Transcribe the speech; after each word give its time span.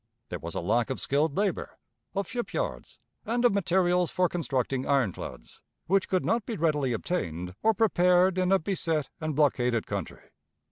There 0.29 0.39
was 0.39 0.55
a 0.55 0.61
lack 0.61 0.89
of 0.89 0.99
skilled 0.99 1.37
labor, 1.37 1.77
of 2.15 2.27
ship 2.27 2.53
yards, 2.55 2.99
and 3.23 3.45
of 3.45 3.53
materials 3.53 4.09
for 4.09 4.27
constructing 4.27 4.87
ironclads, 4.87 5.61
which 5.85 6.09
could 6.09 6.25
not 6.25 6.43
be 6.43 6.57
readily 6.57 6.91
obtained 6.91 7.53
or 7.61 7.75
prepared 7.75 8.39
in 8.39 8.51
a 8.51 8.57
beset 8.57 9.11
and 9.21 9.35
blockaded 9.35 9.85
country. 9.85 10.31